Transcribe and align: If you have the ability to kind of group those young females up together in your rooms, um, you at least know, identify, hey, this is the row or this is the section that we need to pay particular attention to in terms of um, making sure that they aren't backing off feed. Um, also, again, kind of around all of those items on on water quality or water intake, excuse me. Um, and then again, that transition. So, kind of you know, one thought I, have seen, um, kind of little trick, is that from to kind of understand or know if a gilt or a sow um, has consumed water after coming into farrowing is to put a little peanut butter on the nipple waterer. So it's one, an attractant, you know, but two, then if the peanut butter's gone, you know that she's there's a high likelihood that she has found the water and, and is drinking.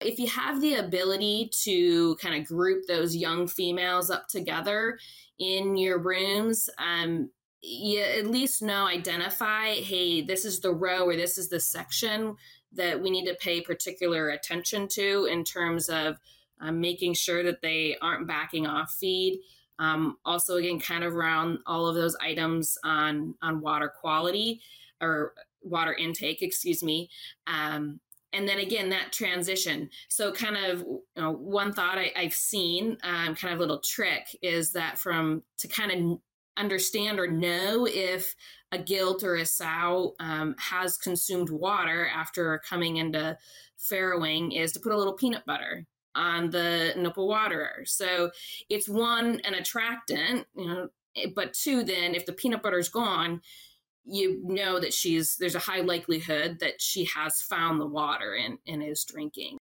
If 0.00 0.18
you 0.18 0.26
have 0.28 0.60
the 0.60 0.74
ability 0.74 1.50
to 1.62 2.16
kind 2.16 2.40
of 2.40 2.46
group 2.46 2.86
those 2.86 3.16
young 3.16 3.46
females 3.46 4.10
up 4.10 4.28
together 4.28 4.98
in 5.38 5.76
your 5.76 5.98
rooms, 5.98 6.68
um, 6.78 7.30
you 7.62 8.00
at 8.00 8.26
least 8.26 8.62
know, 8.62 8.86
identify, 8.86 9.74
hey, 9.74 10.22
this 10.22 10.44
is 10.44 10.60
the 10.60 10.72
row 10.72 11.04
or 11.04 11.16
this 11.16 11.38
is 11.38 11.48
the 11.48 11.60
section 11.60 12.36
that 12.72 13.00
we 13.00 13.10
need 13.10 13.26
to 13.26 13.34
pay 13.36 13.60
particular 13.60 14.28
attention 14.28 14.86
to 14.88 15.26
in 15.30 15.44
terms 15.44 15.88
of 15.88 16.18
um, 16.60 16.80
making 16.80 17.14
sure 17.14 17.42
that 17.42 17.62
they 17.62 17.96
aren't 18.00 18.28
backing 18.28 18.66
off 18.66 18.92
feed. 18.92 19.40
Um, 19.78 20.16
also, 20.24 20.56
again, 20.56 20.80
kind 20.80 21.04
of 21.04 21.14
around 21.14 21.58
all 21.66 21.86
of 21.86 21.94
those 21.94 22.16
items 22.20 22.78
on 22.84 23.34
on 23.42 23.60
water 23.60 23.92
quality 24.00 24.60
or 25.00 25.34
water 25.62 25.92
intake, 25.92 26.42
excuse 26.42 26.82
me. 26.82 27.10
Um, 27.46 28.00
and 28.36 28.46
then 28.46 28.58
again, 28.58 28.90
that 28.90 29.12
transition. 29.12 29.88
So, 30.08 30.30
kind 30.30 30.56
of 30.56 30.80
you 30.80 31.02
know, 31.16 31.32
one 31.32 31.72
thought 31.72 31.98
I, 31.98 32.12
have 32.16 32.34
seen, 32.34 32.98
um, 33.02 33.34
kind 33.34 33.54
of 33.54 33.60
little 33.60 33.80
trick, 33.80 34.26
is 34.42 34.72
that 34.72 34.98
from 34.98 35.42
to 35.58 35.68
kind 35.68 35.90
of 35.90 36.18
understand 36.58 37.18
or 37.18 37.28
know 37.28 37.86
if 37.86 38.34
a 38.72 38.78
gilt 38.78 39.22
or 39.22 39.36
a 39.36 39.46
sow 39.46 40.14
um, 40.20 40.54
has 40.58 40.98
consumed 40.98 41.50
water 41.50 42.08
after 42.14 42.60
coming 42.68 42.98
into 42.98 43.36
farrowing 43.78 44.58
is 44.58 44.72
to 44.72 44.80
put 44.80 44.92
a 44.92 44.96
little 44.96 45.14
peanut 45.14 45.44
butter 45.46 45.86
on 46.14 46.50
the 46.50 46.92
nipple 46.96 47.28
waterer. 47.28 47.84
So 47.84 48.30
it's 48.68 48.88
one, 48.88 49.40
an 49.44 49.54
attractant, 49.54 50.46
you 50.54 50.66
know, 50.66 50.88
but 51.34 51.54
two, 51.54 51.84
then 51.84 52.14
if 52.14 52.26
the 52.26 52.32
peanut 52.32 52.62
butter's 52.62 52.88
gone, 52.88 53.40
you 54.06 54.40
know 54.44 54.78
that 54.78 54.94
she's 54.94 55.36
there's 55.36 55.54
a 55.54 55.60
high 55.60 55.80
likelihood 55.80 56.58
that 56.60 56.80
she 56.80 57.04
has 57.06 57.42
found 57.42 57.80
the 57.80 57.86
water 57.86 58.34
and, 58.34 58.58
and 58.66 58.82
is 58.82 59.04
drinking. 59.04 59.54